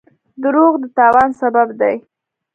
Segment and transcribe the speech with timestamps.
[0.43, 1.95] دروغ د تاوان سبب دی.